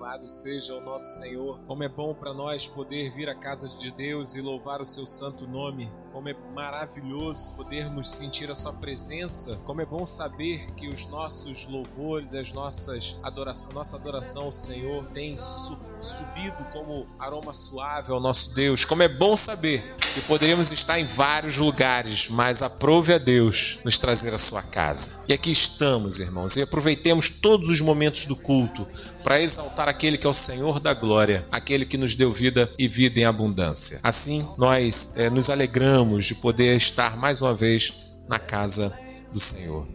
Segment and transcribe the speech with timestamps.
[0.00, 1.60] Louvado seja o nosso Senhor.
[1.66, 5.04] Como é bom para nós poder vir à casa de Deus e louvar o seu
[5.04, 5.92] santo nome.
[6.12, 9.60] Como é maravilhoso podermos sentir a sua presença.
[9.64, 14.50] Como é bom saber que os nossos louvores, as nossas adoração, a nossa adoração ao
[14.50, 18.84] Senhor tem subido como aroma suave ao nosso Deus.
[18.84, 23.96] Como é bom saber que poderíamos estar em vários lugares, mas aprove a Deus nos
[23.96, 25.22] trazer a sua casa.
[25.28, 28.86] E aqui estamos, irmãos, e aproveitemos todos os momentos do culto
[29.22, 32.88] para exaltar aquele que é o Senhor da glória, aquele que nos deu vida e
[32.88, 34.00] vida em abundância.
[34.02, 37.92] Assim, nós é, nos alegramos de poder estar mais uma vez
[38.28, 38.92] na casa
[39.32, 39.86] do Senhor.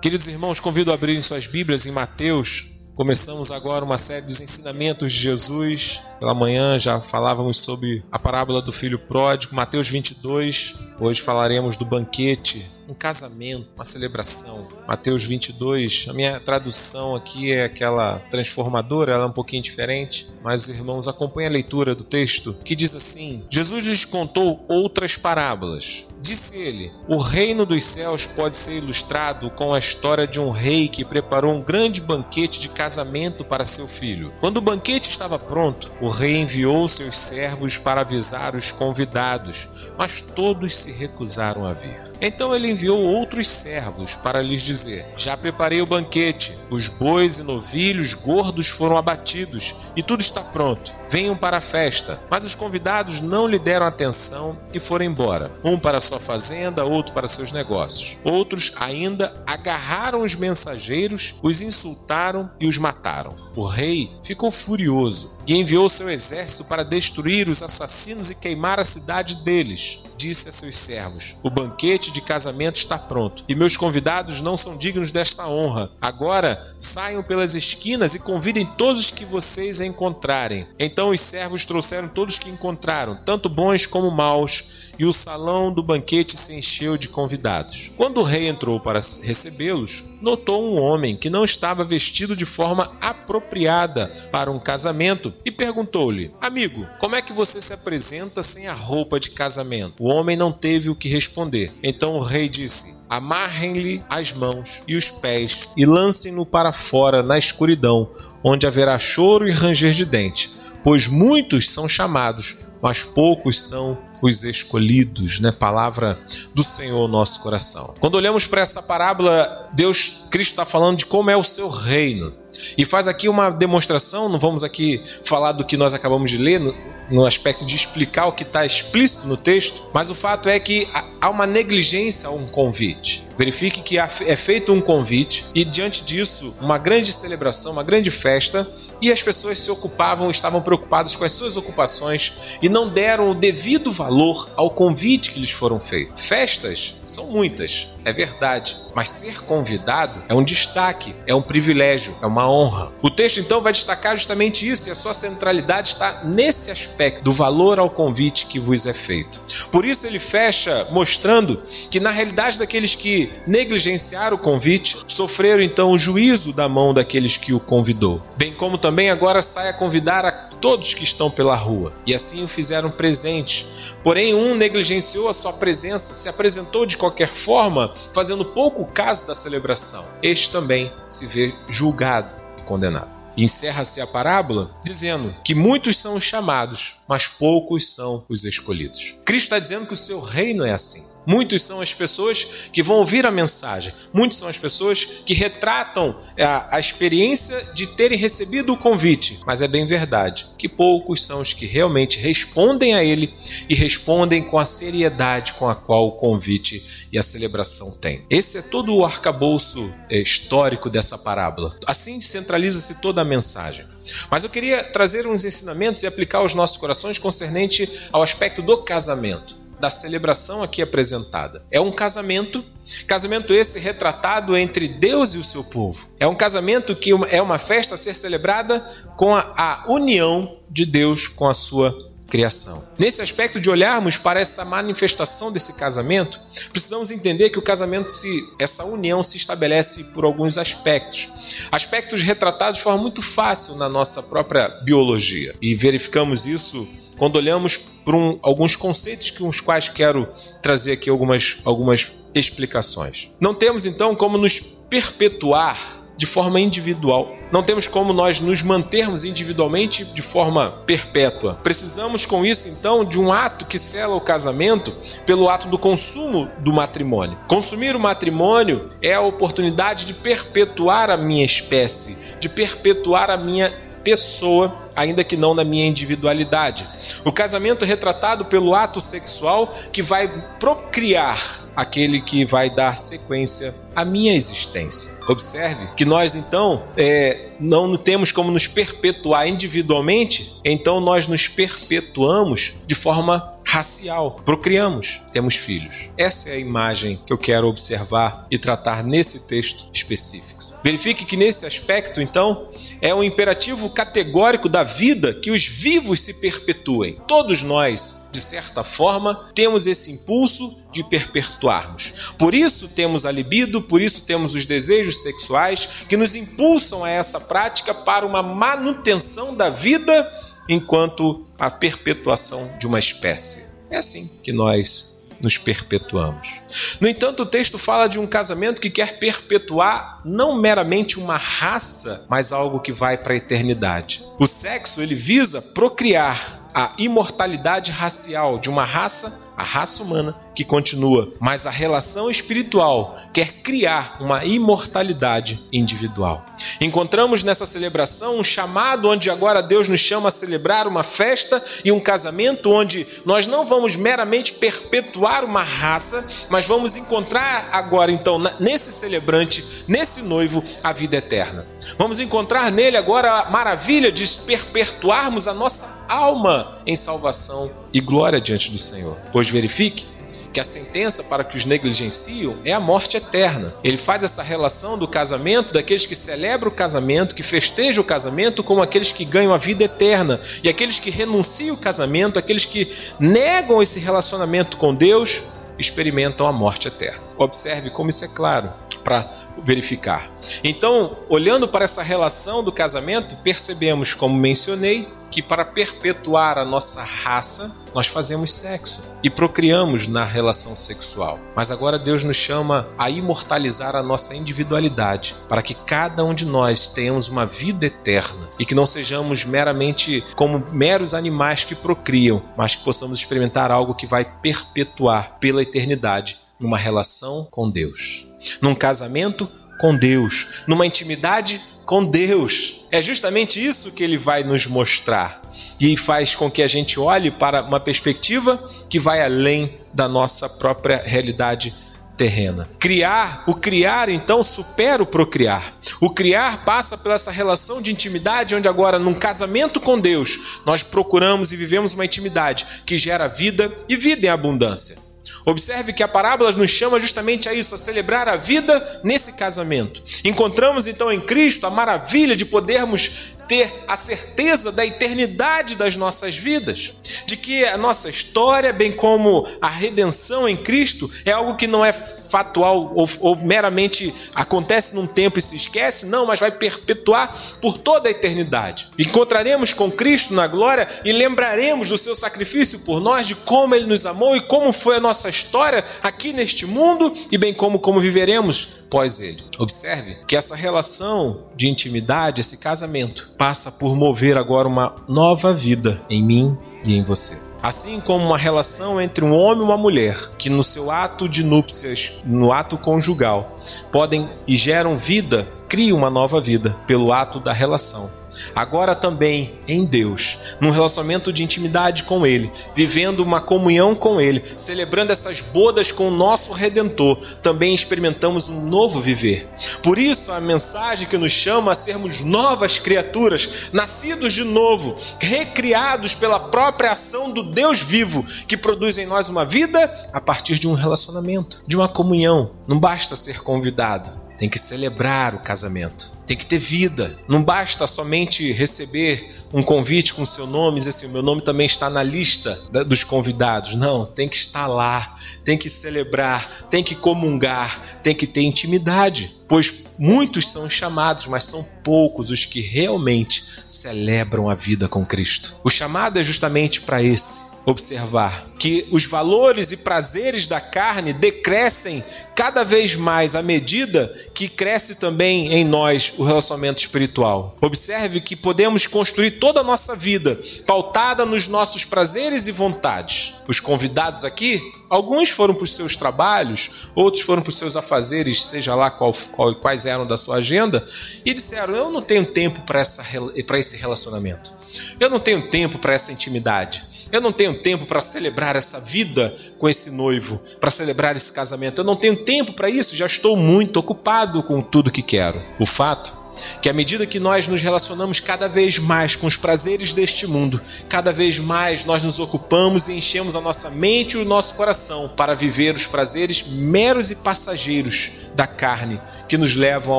[0.00, 2.70] Queridos irmãos, convido a abrirem suas Bíblias em Mateus.
[2.94, 6.00] Começamos agora uma série dos ensinamentos de Jesus.
[6.18, 10.78] Pela manhã já falávamos sobre a parábola do filho pródigo, Mateus 22.
[10.98, 14.66] Hoje falaremos do banquete um casamento, uma celebração.
[14.86, 20.68] Mateus 22, a minha tradução aqui é aquela transformadora, ela é um pouquinho diferente, mas
[20.68, 26.06] irmãos, acompanhem a leitura do texto, que diz assim: Jesus lhes contou outras parábolas.
[26.20, 30.88] Disse ele: O reino dos céus pode ser ilustrado com a história de um rei
[30.88, 34.32] que preparou um grande banquete de casamento para seu filho.
[34.40, 40.20] Quando o banquete estava pronto, o rei enviou seus servos para avisar os convidados, mas
[40.20, 42.09] todos se recusaram a vir.
[42.20, 47.42] Então ele enviou outros servos para lhes dizer: Já preparei o banquete, os bois e
[47.42, 50.92] novilhos gordos foram abatidos e tudo está pronto.
[51.08, 52.20] Venham para a festa.
[52.30, 57.12] Mas os convidados não lhe deram atenção e foram embora, um para sua fazenda, outro
[57.12, 58.16] para seus negócios.
[58.22, 63.34] Outros ainda agarraram os mensageiros, os insultaram e os mataram.
[63.56, 68.84] O rei ficou furioso e enviou seu exército para destruir os assassinos e queimar a
[68.84, 74.42] cidade deles disse a seus servos: O banquete de casamento está pronto, e meus convidados
[74.42, 75.90] não são dignos desta honra.
[76.00, 80.68] Agora saiam pelas esquinas e convidem todos os que vocês encontrarem.
[80.78, 85.82] Então os servos trouxeram todos que encontraram, tanto bons como maus, e o salão do
[85.82, 87.90] banquete se encheu de convidados.
[87.96, 92.94] Quando o rei entrou para recebê-los, notou um homem que não estava vestido de forma
[93.00, 98.74] apropriada para um casamento e perguntou-lhe: Amigo, como é que você se apresenta sem a
[98.74, 99.94] roupa de casamento?
[100.04, 101.72] O homem não teve o que responder.
[101.82, 107.38] Então o rei disse: Amarrem-lhe as mãos e os pés e lancem-no para fora na
[107.38, 108.10] escuridão,
[108.44, 110.50] onde haverá choro e ranger de dente,
[110.84, 115.50] pois muitos são chamados, mas poucos são os escolhidos, né?
[115.50, 116.18] Palavra
[116.54, 117.94] do Senhor nosso coração.
[118.00, 122.34] Quando olhamos para essa parábola, Deus, Cristo está falando de como é o seu reino.
[122.76, 126.58] E faz aqui uma demonstração, não vamos aqui falar do que nós acabamos de ler,
[126.58, 126.74] no,
[127.10, 130.88] no aspecto de explicar o que está explícito no texto, mas o fato é que
[131.20, 133.26] há uma negligência a um convite.
[133.38, 138.68] Verifique que é feito um convite e, diante disso, uma grande celebração, uma grande festa,
[139.00, 143.34] e as pessoas se ocupavam, estavam preocupadas com as suas ocupações e não deram o
[143.34, 146.24] devido valor ao convite que lhes foram feitos.
[146.24, 152.26] Festas são muitas, é verdade, mas ser convidado é um destaque, é um privilégio, é
[152.26, 152.92] uma honra.
[153.02, 157.32] O texto então vai destacar justamente isso e a sua centralidade está nesse aspecto do
[157.32, 159.40] valor ao convite que vos é feito.
[159.70, 165.90] Por isso ele fecha mostrando que na realidade daqueles que negligenciaram o convite sofreram então
[165.90, 170.24] o juízo da mão daqueles que o convidou, bem como também agora sai a convidar
[170.24, 173.66] a todos que estão pela rua, e assim o fizeram presente.
[174.02, 179.34] Porém, um negligenciou a sua presença, se apresentou de qualquer forma, fazendo pouco caso da
[179.34, 180.04] celebração.
[180.22, 183.20] Este também se vê julgado e condenado.
[183.36, 189.16] Encerra-se a parábola dizendo que muitos são os chamados, mas poucos são os escolhidos.
[189.24, 191.08] Cristo está dizendo que o seu reino é assim.
[191.26, 196.18] Muitos são as pessoas que vão ouvir a mensagem, muitos são as pessoas que retratam
[196.38, 201.40] a, a, experiência de terem recebido o convite, mas é bem verdade que poucos são
[201.40, 203.34] os que realmente respondem a ele
[203.68, 208.24] e respondem com a seriedade com a qual o convite e a celebração têm.
[208.30, 211.76] Esse é todo o arcabouço é, histórico dessa parábola.
[211.86, 213.86] Assim centraliza-se toda a mensagem.
[214.30, 218.78] Mas eu queria trazer uns ensinamentos e aplicar aos nossos corações concernente ao aspecto do
[218.78, 221.64] casamento da celebração aqui apresentada.
[221.70, 222.64] É um casamento,
[223.06, 226.08] casamento esse retratado entre Deus e o seu povo.
[226.20, 228.80] É um casamento que é uma festa a ser celebrada
[229.16, 232.82] com a, a união de Deus com a sua criação.
[232.96, 236.40] Nesse aspecto de olharmos para essa manifestação desse casamento,
[236.72, 241.28] precisamos entender que o casamento se essa união se estabelece por alguns aspectos.
[241.72, 245.54] Aspectos retratados de forma muito fácil na nossa própria biologia.
[245.60, 246.88] E verificamos isso
[247.20, 250.26] quando olhamos por um, alguns conceitos com os quais quero
[250.62, 253.30] trazer aqui algumas, algumas explicações.
[253.38, 255.76] Não temos então como nos perpetuar
[256.16, 257.36] de forma individual.
[257.52, 261.58] Não temos como nós nos mantermos individualmente de forma perpétua.
[261.62, 264.90] Precisamos, com isso, então, de um ato que sela o casamento
[265.26, 267.38] pelo ato do consumo do matrimônio.
[267.48, 273.70] Consumir o matrimônio é a oportunidade de perpetuar a minha espécie, de perpetuar a minha
[274.02, 276.86] pessoa, ainda que não na minha individualidade.
[277.24, 280.28] O casamento é retratado pelo ato sexual que vai
[280.58, 285.20] procriar aquele que vai dar sequência à minha existência.
[285.28, 292.74] Observe que nós então é, não temos como nos perpetuar individualmente, então nós nos perpetuamos
[292.86, 294.40] de forma racial.
[294.44, 296.10] Procriamos, temos filhos.
[296.18, 300.60] Essa é a imagem que eu quero observar e tratar nesse texto específico.
[300.82, 302.66] Verifique que nesse aspecto, então,
[303.00, 307.18] é um imperativo categórico da vida que os vivos se perpetuem.
[307.28, 312.34] Todos nós, de certa forma, temos esse impulso de perpetuarmos.
[312.38, 317.10] Por isso temos a libido, por isso temos os desejos sexuais que nos impulsam a
[317.10, 320.30] essa prática para uma manutenção da vida
[320.68, 323.78] enquanto a perpetuação de uma espécie.
[323.90, 326.60] É assim que nós nos perpetuamos.
[327.00, 332.26] No entanto, o texto fala de um casamento que quer perpetuar não meramente uma raça,
[332.28, 334.22] mas algo que vai para a eternidade.
[334.38, 340.64] O sexo ele visa procriar a imortalidade racial de uma raça a raça humana que
[340.64, 346.46] continua, mas a relação espiritual quer criar uma imortalidade individual.
[346.80, 351.92] Encontramos nessa celebração um chamado onde agora Deus nos chama a celebrar uma festa e
[351.92, 358.38] um casamento onde nós não vamos meramente perpetuar uma raça, mas vamos encontrar agora então
[358.58, 361.66] nesse celebrante, nesse noivo, a vida eterna.
[361.98, 368.40] Vamos encontrar nele agora a maravilha de perpetuarmos a nossa alma em salvação e glória
[368.40, 369.16] diante do Senhor.
[369.30, 370.08] Pois verifique
[370.52, 373.72] que a sentença para que os negligenciam é a morte eterna.
[373.84, 378.64] Ele faz essa relação do casamento, daqueles que celebram o casamento, que festejam o casamento,
[378.64, 380.40] como aqueles que ganham a vida eterna.
[380.64, 385.42] E aqueles que renunciam o casamento, aqueles que negam esse relacionamento com Deus,
[385.78, 387.22] experimentam a morte eterna.
[387.38, 388.70] Observe como isso é claro
[389.04, 389.30] para
[389.64, 390.30] verificar.
[390.62, 397.02] Então, olhando para essa relação do casamento, percebemos, como mencionei, que para perpetuar a nossa
[397.02, 401.38] raça, nós fazemos sexo e procriamos na relação sexual.
[401.54, 406.46] Mas agora Deus nos chama a imortalizar a nossa individualidade, para que cada um de
[406.46, 412.42] nós tenhamos uma vida eterna e que não sejamos meramente como meros animais que procriam,
[412.56, 418.26] mas que possamos experimentar algo que vai perpetuar pela eternidade numa relação com Deus,
[418.60, 419.48] num casamento
[419.80, 421.60] com Deus, numa intimidade
[421.90, 422.82] com Deus.
[422.88, 425.42] É justamente isso que ele vai nos mostrar
[425.80, 430.48] e faz com que a gente olhe para uma perspectiva que vai além da nossa
[430.48, 431.74] própria realidade
[432.16, 432.70] terrena.
[432.78, 435.74] Criar, o criar então supera o procriar.
[436.00, 440.84] O criar passa pela essa relação de intimidade onde agora num casamento com Deus, nós
[440.84, 445.09] procuramos e vivemos uma intimidade que gera vida e vida em abundância.
[445.44, 450.02] Observe que a parábola nos chama justamente a isso, a celebrar a vida nesse casamento.
[450.24, 456.36] Encontramos então em Cristo a maravilha de podermos ter a certeza da eternidade das nossas
[456.36, 456.92] vidas,
[457.26, 461.84] de que a nossa história, bem como a redenção em Cristo, é algo que não
[461.84, 461.92] é
[462.30, 467.76] fatual ou, ou, meramente acontece num tempo e se esquece, não, mas vai perpetuar por
[467.76, 468.88] toda a eternidade.
[468.98, 473.86] Encontraremos com Cristo na glória e lembraremos do seu sacrifício por nós, de como ele
[473.86, 478.00] nos amou e como foi a nossa história aqui neste mundo e bem como como
[478.00, 479.38] viveremos pós ele.
[479.58, 486.02] Observe que essa relação de intimidade, esse casamento, passa por mover agora uma nova vida
[486.08, 487.49] em mim e em você.
[487.62, 491.44] Assim como uma relação entre um homem e uma mulher, que no seu ato de
[491.44, 493.58] núpcias, no ato conjugal,
[493.92, 498.19] podem e geram vida, cria uma nova vida pelo ato da relação
[498.54, 504.42] agora também em Deus, num relacionamento de intimidade com Ele, vivendo uma comunhão com Ele,
[504.56, 509.48] celebrando essas bodas com o nosso Redentor, também experimentamos um novo viver.
[509.82, 516.14] Por isso, a mensagem que nos chama a sermos novas criaturas, nascidos de novo, recriados
[516.14, 520.68] pela própria ação do Deus vivo, que produz em nós uma vida a partir de
[520.68, 522.52] um relacionamento, de uma comunhão.
[522.66, 527.18] Não basta ser convidado, tem que celebrar o casamento tem que ter vida.
[527.26, 531.66] Não basta somente receber um convite com seu nome e dizer assim: meu nome também
[531.66, 532.54] está na lista
[532.86, 533.74] dos convidados.
[533.74, 539.34] Não, tem que estar lá, tem que celebrar, tem que comungar, tem que ter intimidade.
[539.48, 545.56] Pois muitos são chamados, mas são poucos os que realmente celebram a vida com Cristo.
[545.64, 552.04] O chamado é justamente para esse observar que os valores e prazeres da carne decrescem
[552.34, 557.56] cada vez mais à medida que cresce também em nós o relacionamento espiritual.
[557.60, 563.34] Observe que podemos construir toda a nossa vida pautada nos nossos prazeres e vontades.
[563.48, 568.44] Os convidados aqui, alguns foram para os seus trabalhos, outros foram para os seus afazeres,
[568.44, 570.86] seja lá qual, qual, quais eram da sua agenda,
[571.24, 574.60] e disseram: Eu não tenho tempo para esse relacionamento.
[574.98, 576.84] Eu não tenho tempo para essa intimidade.
[577.12, 581.80] Eu não tenho tempo para celebrar essa vida com esse noivo, para celebrar esse casamento.
[581.80, 585.42] Eu não tenho tempo para isso, já estou muito ocupado com tudo que quero.
[585.58, 586.20] O fato
[586.62, 590.60] que à medida que nós nos relacionamos cada vez mais com os prazeres deste mundo,
[590.88, 595.08] cada vez mais nós nos ocupamos e enchemos a nossa mente e o nosso coração
[595.08, 599.98] para viver os prazeres meros e passageiros da carne, que nos levam a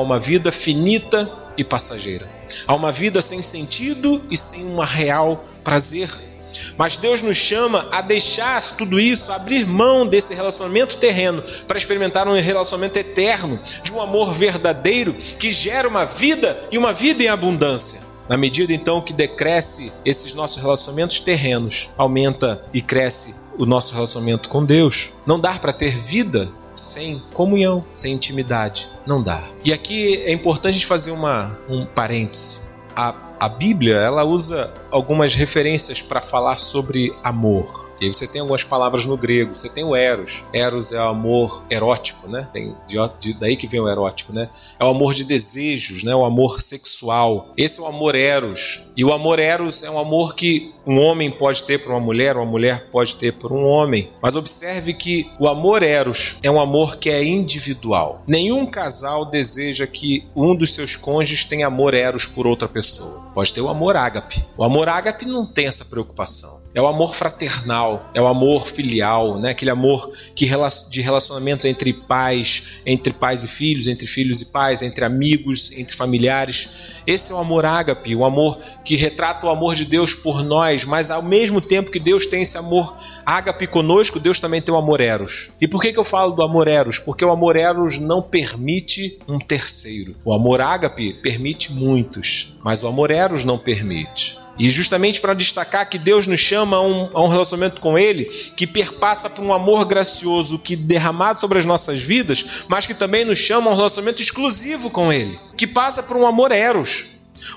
[0.00, 2.28] uma vida finita e passageira,
[2.66, 6.31] a uma vida sem sentido e sem um real prazer
[6.76, 11.78] mas Deus nos chama a deixar tudo isso, a abrir mão desse relacionamento terreno para
[11.78, 17.22] experimentar um relacionamento eterno, de um amor verdadeiro que gera uma vida e uma vida
[17.22, 18.00] em abundância.
[18.28, 24.48] Na medida então que decresce esses nossos relacionamentos terrenos, aumenta e cresce o nosso relacionamento
[24.48, 25.10] com Deus.
[25.26, 28.88] Não dá para ter vida sem comunhão, sem intimidade.
[29.06, 29.42] Não dá.
[29.64, 32.72] E aqui é importante fazer uma, um parêntese.
[32.96, 37.90] A a Bíblia ela usa algumas referências para falar sobre amor.
[38.00, 39.56] E aí você tem algumas palavras no grego.
[39.56, 40.44] Você tem o eros.
[40.52, 42.48] Eros é o amor erótico, né?
[42.52, 44.48] Tem de, de, daí que vem o erótico, né?
[44.78, 46.14] É o amor de desejos, né?
[46.14, 47.52] O amor sexual.
[47.56, 48.84] Esse é o amor eros.
[48.96, 52.36] E o amor eros é um amor que um homem pode ter por uma mulher,
[52.36, 54.10] uma mulher pode ter por um homem.
[54.20, 58.22] Mas observe que o amor eros é um amor que é individual.
[58.26, 63.30] Nenhum casal deseja que um dos seus cônjuges tenha amor eros por outra pessoa.
[63.34, 64.44] Pode ter o amor ágape.
[64.56, 66.62] O amor ágape não tem essa preocupação.
[66.74, 69.50] É o amor fraternal, é o amor filial, né?
[69.50, 70.48] aquele amor que
[70.90, 75.94] de relacionamentos entre pais, entre pais e filhos, entre filhos e pais, entre amigos, entre
[75.94, 76.70] familiares.
[77.06, 80.71] Esse é o amor ágape, o amor que retrata o amor de Deus por nós,
[80.84, 84.78] mas ao mesmo tempo que Deus tem esse amor ágape conosco, Deus também tem o
[84.78, 85.50] amor eros.
[85.60, 86.98] E por que, que eu falo do amor eros?
[86.98, 90.16] Porque o amor eros não permite um terceiro.
[90.24, 94.42] O amor ágape permite muitos, mas o amor eros não permite.
[94.58, 98.26] E justamente para destacar que Deus nos chama a um, a um relacionamento com Ele
[98.56, 103.24] que perpassa por um amor gracioso que derramado sobre as nossas vidas, mas que também
[103.24, 107.06] nos chama a um relacionamento exclusivo com Ele, que passa por um amor eros,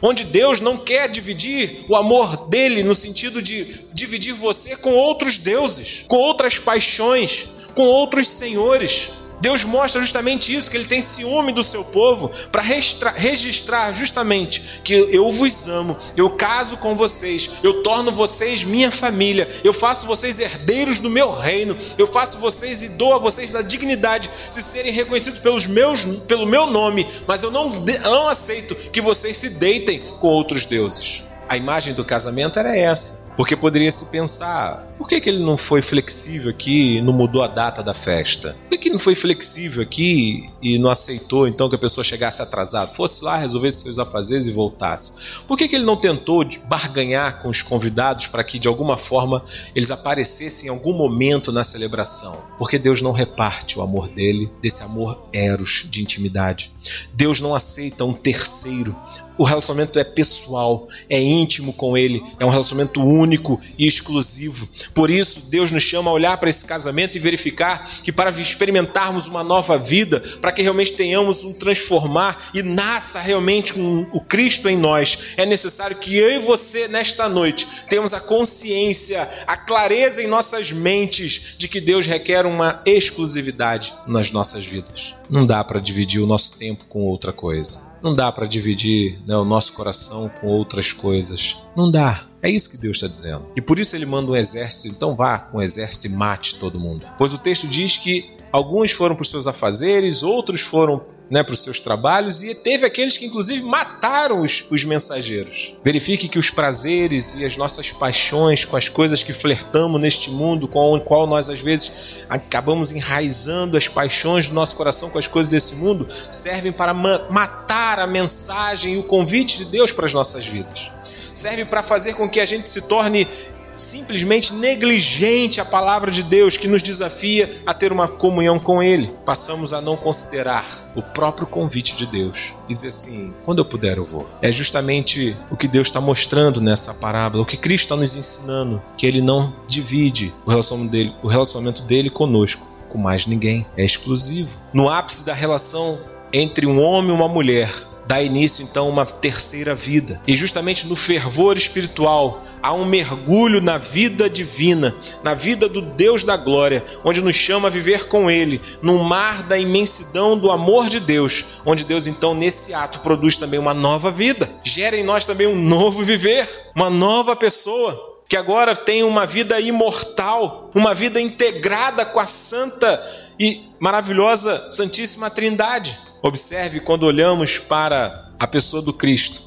[0.01, 5.37] onde Deus não quer dividir o amor dele no sentido de dividir você com outros
[5.37, 9.11] deuses, com outras paixões, com outros senhores.
[9.41, 14.93] Deus mostra justamente isso, que ele tem ciúme do seu povo, para registrar justamente que
[14.93, 20.39] eu vos amo, eu caso com vocês, eu torno vocês minha família, eu faço vocês
[20.39, 24.91] herdeiros do meu reino, eu faço vocês e dou a vocês a dignidade de serem
[24.91, 29.99] reconhecidos pelos meus, pelo meu nome, mas eu não, não aceito que vocês se deitem
[30.19, 31.23] com outros deuses.
[31.47, 33.25] A imagem do casamento era essa.
[33.35, 37.43] Porque poderia se pensar, por que, que ele não foi flexível aqui e não mudou
[37.43, 38.55] a data da festa?
[38.63, 42.41] Por que, que não foi flexível aqui e não aceitou então que a pessoa chegasse
[42.41, 42.93] atrasada?
[42.93, 45.41] Fosse lá, resolvesse seus afazeres e voltasse?
[45.47, 49.43] Por que, que ele não tentou barganhar com os convidados para que de alguma forma
[49.75, 52.41] eles aparecessem em algum momento na celebração?
[52.57, 56.71] Porque Deus não reparte o amor dele, desse amor eros de intimidade.
[57.13, 58.95] Deus não aceita um terceiro,
[59.37, 64.67] o relacionamento é pessoal, é íntimo com Ele, é um relacionamento único e exclusivo.
[64.93, 69.27] Por isso, Deus nos chama a olhar para esse casamento e verificar que para experimentarmos
[69.27, 74.69] uma nova vida, para que realmente tenhamos um transformar e nasça realmente um, o Cristo
[74.69, 80.21] em nós, é necessário que eu e você, nesta noite, tenhamos a consciência, a clareza
[80.21, 85.15] em nossas mentes de que Deus requer uma exclusividade nas nossas vidas.
[85.29, 87.95] Não dá para dividir o nosso tempo com outra coisa.
[88.01, 91.57] Não dá para dividir né, o nosso coração com outras coisas.
[91.75, 92.23] Não dá.
[92.45, 93.47] É isso que Deus está dizendo.
[93.55, 94.87] E por isso ele manda um exército.
[94.87, 97.07] Então vá com o exército e mate todo mundo.
[97.17, 101.53] Pois o texto diz que alguns foram para os seus afazeres, outros foram né, para
[101.53, 105.75] os seus trabalhos, e teve aqueles que, inclusive, mataram os, os mensageiros.
[105.83, 110.67] Verifique que os prazeres e as nossas paixões com as coisas que flertamos neste mundo,
[110.67, 115.25] com o qual nós, às vezes, acabamos enraizando as paixões do nosso coração com as
[115.25, 120.05] coisas desse mundo, servem para ma matar a mensagem e o convite de Deus para
[120.05, 120.91] as nossas vidas.
[121.35, 123.27] Serve para fazer com que a gente se torne
[123.75, 129.11] simplesmente negligente à palavra de Deus que nos desafia a ter uma comunhão com Ele.
[129.25, 130.65] Passamos a não considerar
[130.95, 134.29] o próprio convite de Deus e dizer assim: quando eu puder, eu vou.
[134.41, 138.81] É justamente o que Deus está mostrando nessa parábola, o que Cristo está nos ensinando,
[138.97, 143.83] que Ele não divide o relacionamento dele, o relacionamento dele conosco com mais ninguém, é
[143.83, 144.57] exclusivo.
[144.71, 145.99] No ápice da relação
[146.31, 147.69] entre um homem e uma mulher,
[148.07, 150.21] dá início então uma terceira vida.
[150.27, 156.23] E justamente no fervor espiritual há um mergulho na vida divina, na vida do Deus
[156.23, 160.89] da glória, onde nos chama a viver com Ele, no mar da imensidão do amor
[160.89, 165.25] de Deus, onde Deus então nesse ato produz também uma nova vida, gera em nós
[165.25, 171.21] também um novo viver, uma nova pessoa que agora tem uma vida imortal, uma vida
[171.21, 173.01] integrada com a santa
[173.39, 175.97] e maravilhosa Santíssima Trindade.
[176.25, 179.43] Observe quando olhamos para a pessoa do Cristo.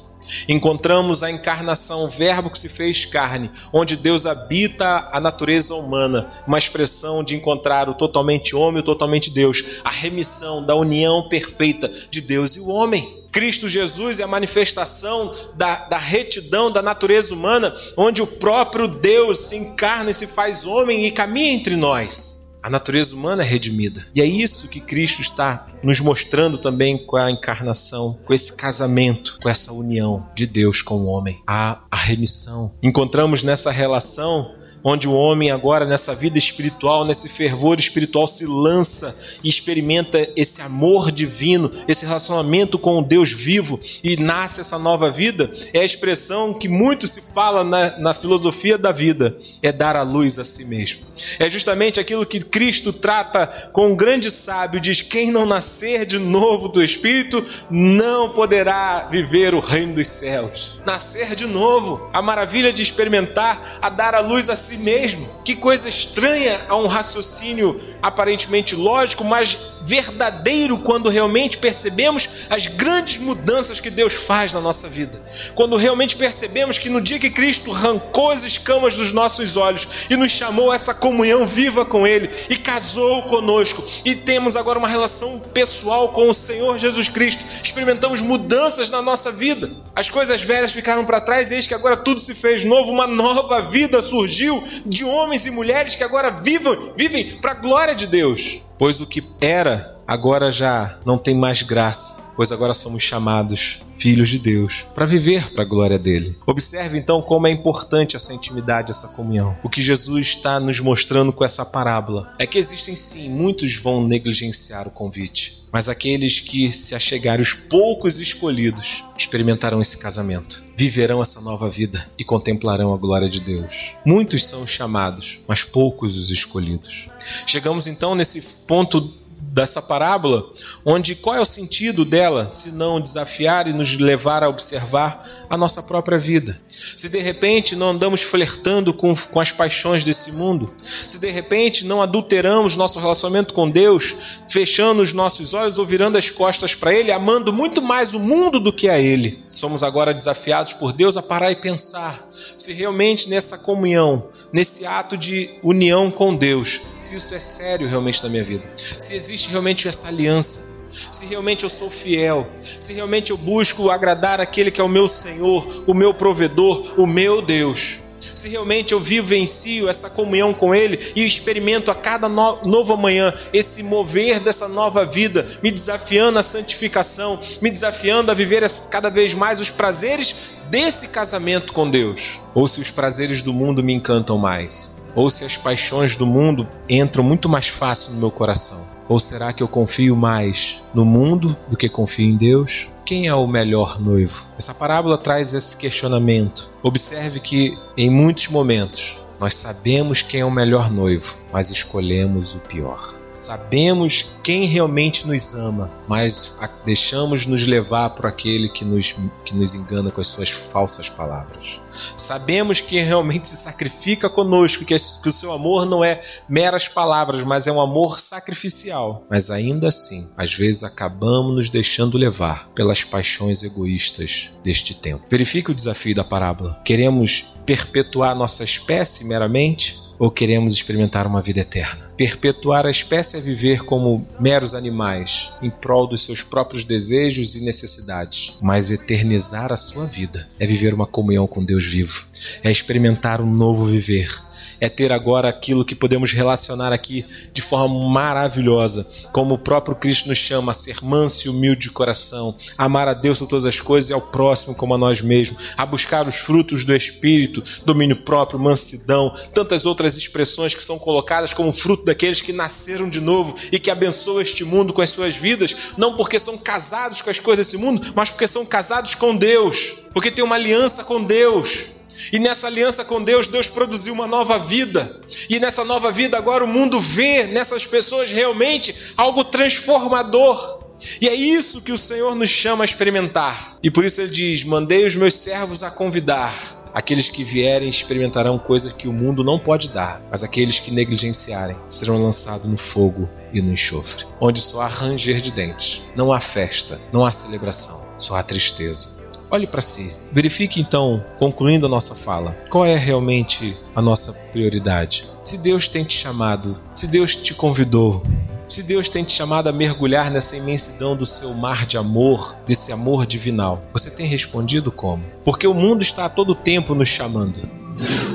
[0.47, 6.29] Encontramos a encarnação, o Verbo que se fez carne, onde Deus habita a natureza humana,
[6.47, 11.91] uma expressão de encontrar o totalmente homem o totalmente Deus, a remissão da união perfeita
[12.09, 13.25] de Deus e o homem.
[13.29, 19.39] Cristo Jesus é a manifestação da, da retidão da natureza humana, onde o próprio Deus
[19.39, 22.38] se encarna e se faz homem e caminha entre nós.
[22.61, 24.05] A natureza humana é redimida.
[24.13, 29.37] E é isso que Cristo está nos mostrando também com a encarnação, com esse casamento,
[29.41, 31.41] com essa união de Deus com o homem.
[31.47, 32.73] Há a remissão.
[32.83, 39.15] Encontramos nessa relação onde o homem agora nessa vida espiritual, nesse fervor espiritual se lança
[39.43, 45.11] e experimenta esse amor divino, esse relacionamento com o Deus vivo e nasce essa nova
[45.11, 49.95] vida, é a expressão que muito se fala na, na filosofia da vida, é dar
[49.95, 51.01] a luz a si mesmo.
[51.37, 56.17] É justamente aquilo que Cristo trata com um grande sábio, diz: quem não nascer de
[56.17, 60.79] novo do Espírito não poderá viver o reino dos céus.
[60.85, 65.27] Nascer de novo, a maravilha de experimentar a dar a luz a si si mesmo.
[65.43, 73.17] Que coisa estranha a um raciocínio aparentemente lógico, mas verdadeiro quando realmente percebemos as grandes
[73.17, 75.19] mudanças que Deus faz na nossa vida.
[75.55, 80.15] Quando realmente percebemos que no dia que Cristo arrancou as escamas dos nossos olhos e
[80.15, 84.87] nos chamou a essa comunhão viva com Ele e casou conosco e temos agora uma
[84.87, 89.71] relação pessoal com o Senhor Jesus Cristo, experimentamos mudanças na nossa vida.
[89.95, 93.61] As coisas velhas ficaram para trás eis que agora tudo se fez novo, uma nova
[93.61, 98.61] vida surgiu de homens e mulheres que agora vivem, vivem para a glória de Deus
[98.79, 104.29] pois o que era agora já não tem mais graça, pois agora somos chamados filhos
[104.29, 106.35] de Deus, para viver para a glória dele.
[106.47, 109.57] Observe então como é importante essa intimidade, essa comunhão.
[109.61, 114.07] O que Jesus está nos mostrando com essa parábola é que existem sim, muitos vão
[114.07, 121.21] negligenciar o convite, mas aqueles que se achegarem, os poucos escolhidos, experimentarão esse casamento, viverão
[121.21, 123.95] essa nova vida e contemplarão a glória de Deus.
[124.05, 127.09] Muitos são os chamados, mas poucos os escolhidos.
[127.45, 129.13] Chegamos então nesse ponto
[129.51, 130.45] dessa parábola,
[130.85, 135.57] onde qual é o sentido dela se não desafiar e nos levar a observar a
[135.57, 136.59] nossa própria vida?
[136.67, 141.85] Se de repente não andamos flertando com, com as paixões desse mundo, se de repente
[141.85, 144.15] não adulteramos nosso relacionamento com Deus,
[144.47, 148.59] fechando os nossos olhos ou virando as costas para Ele, amando muito mais o mundo
[148.59, 153.29] do que a Ele, somos agora desafiados por Deus a parar e pensar se realmente
[153.29, 158.43] nessa comunhão, nesse ato de união com Deus, se isso é sério realmente na minha
[158.43, 163.89] vida, se existe realmente essa aliança, se realmente eu sou fiel, se realmente eu busco
[163.89, 167.99] agradar aquele que é o meu Senhor, o meu provedor, o meu Deus.
[168.35, 173.33] Se realmente eu vivencio essa comunhão com Ele e experimento a cada no novo amanhã
[173.51, 179.33] esse mover dessa nova vida, me desafiando à santificação, me desafiando a viver cada vez
[179.33, 180.35] mais os prazeres
[180.69, 185.43] desse casamento com Deus, ou se os prazeres do mundo me encantam mais, ou se
[185.43, 189.67] as paixões do mundo entram muito mais fácil no meu coração, ou será que eu
[189.67, 192.89] confio mais no mundo do que confio em Deus?
[193.05, 194.45] Quem é o melhor noivo?
[194.55, 196.71] Essa parábola traz esse questionamento.
[196.83, 202.59] Observe que em muitos momentos nós sabemos quem é o melhor noivo, mas escolhemos o
[202.59, 203.18] pior.
[203.31, 209.15] Sabemos quem realmente nos ama, mas deixamos nos levar por aquele que nos,
[209.45, 211.79] que nos engana com as suas falsas palavras.
[211.91, 217.43] Sabemos que realmente se sacrifica conosco, que, que o seu amor não é meras palavras,
[217.43, 219.25] mas é um amor sacrificial.
[219.29, 225.25] Mas ainda assim, às vezes acabamos nos deixando levar pelas paixões egoístas deste tempo.
[225.29, 226.81] Verifique o desafio da parábola.
[226.83, 230.08] Queremos perpetuar nossa espécie meramente?
[230.19, 232.11] Ou queremos experimentar uma vida eterna?
[232.17, 237.63] Perpetuar a espécie é viver como meros animais, em prol dos seus próprios desejos e
[237.63, 242.25] necessidades, mas eternizar a sua vida é viver uma comunhão com Deus vivo,
[242.61, 244.48] é experimentar um novo viver
[244.79, 250.27] é ter agora aquilo que podemos relacionar aqui de forma maravilhosa, como o próprio Cristo
[250.27, 253.79] nos chama, a ser manso e humilde de coração, amar a Deus sobre todas as
[253.79, 258.17] coisas e ao próximo como a nós mesmos, a buscar os frutos do Espírito, domínio
[258.17, 263.55] próprio, mansidão, tantas outras expressões que são colocadas como fruto daqueles que nasceram de novo
[263.71, 267.39] e que abençoam este mundo com as suas vidas, não porque são casados com as
[267.39, 271.98] coisas desse mundo, mas porque são casados com Deus, porque tem uma aliança com Deus.
[272.31, 275.19] E nessa aliança com Deus, Deus produziu uma nova vida.
[275.49, 280.79] E nessa nova vida, agora o mundo vê nessas pessoas realmente algo transformador.
[281.21, 283.77] E é isso que o Senhor nos chama a experimentar.
[283.81, 286.77] E por isso ele diz: Mandei os meus servos a convidar.
[286.91, 291.77] Aqueles que vierem experimentarão coisas que o mundo não pode dar, mas aqueles que negligenciarem
[291.87, 296.41] serão lançados no fogo e no enxofre, onde só há ranger de dentes, não há
[296.41, 299.18] festa, não há celebração, só há tristeza
[299.51, 300.13] Olhe para si.
[300.31, 305.25] Verifique então, concluindo a nossa fala, qual é realmente a nossa prioridade.
[305.41, 308.23] Se Deus tem te chamado, se Deus te convidou,
[308.67, 312.91] se Deus tem te chamado a mergulhar nessa imensidão do seu mar de amor, desse
[312.91, 315.23] amor divinal, você tem respondido como?
[315.43, 317.59] Porque o mundo está a todo tempo nos chamando.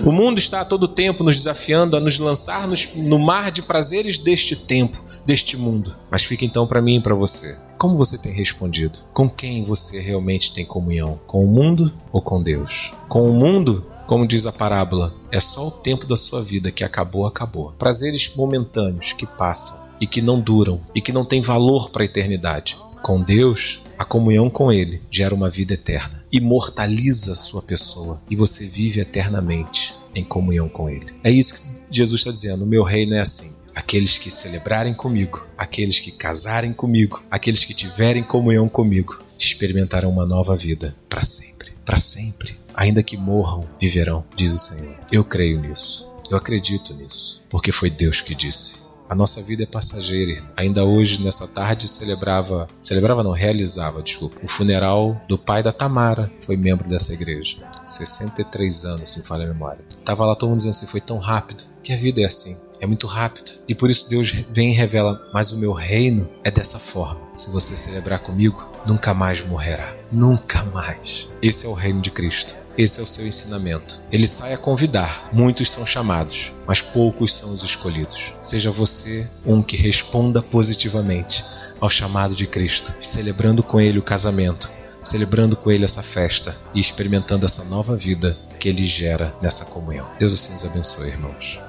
[0.05, 4.19] O mundo está a todo tempo nos desafiando a nos lançar no mar de prazeres
[4.19, 5.95] deste tempo, deste mundo.
[6.11, 7.57] Mas fica então para mim e para você.
[7.85, 9.01] Como você tem respondido?
[9.13, 11.21] Com quem você realmente tem comunhão?
[11.27, 12.95] Com o mundo ou com Deus?
[13.11, 16.83] Com o mundo, como diz a parábola, é só o tempo da sua vida que
[16.83, 17.73] acabou, acabou.
[17.73, 22.07] Prazeres momentâneos que passam e que não duram e que não têm valor para a
[22.07, 22.79] eternidade.
[23.03, 28.35] Com Deus, a comunhão com Ele gera uma vida eterna, imortaliza a sua pessoa e
[28.35, 31.13] você vive eternamente em comunhão com Ele.
[31.23, 35.47] É isso que Jesus está dizendo: o meu reino é assim aqueles que celebrarem comigo,
[35.59, 41.73] aqueles que casarem comigo, aqueles que tiverem comunhão comigo, experimentarão uma nova vida para sempre.
[41.85, 42.57] Para sempre.
[42.75, 44.97] Ainda que morram, viverão, diz o Senhor.
[45.11, 46.13] Eu creio nisso.
[46.31, 48.84] Eu acredito nisso, porque foi Deus que disse.
[49.09, 50.43] A nossa vida é passageira.
[50.57, 56.31] Ainda hoje, nessa tarde, celebrava, celebrava não, realizava, desculpa, o funeral do pai da Tamara,
[56.41, 57.59] foi membro dessa igreja.
[57.87, 59.85] 63 anos, se me falha a memória.
[60.05, 62.87] Tava lá todo mundo dizendo assim, foi tão rápido, que a vida é assim é
[62.87, 63.53] muito rápido.
[63.67, 67.21] E por isso Deus vem e revela: Mas o meu reino é dessa forma.
[67.35, 69.95] Se você celebrar comigo, nunca mais morrerá.
[70.13, 71.29] Nunca mais.
[71.43, 72.57] Esse é o reino de Cristo.
[72.77, 74.01] Esse é o seu ensinamento.
[74.11, 75.29] Ele sai a convidar.
[75.33, 78.35] Muitos são chamados, mas poucos são os escolhidos.
[78.43, 81.45] Seja você um que responda positivamente
[81.81, 84.71] ao chamado de Cristo, celebrando com ele o casamento,
[85.03, 90.09] celebrando com ele essa festa e experimentando essa nova vida que ele gera nessa comunhão.
[90.19, 91.61] Deus assim nos abençoe, irmãos.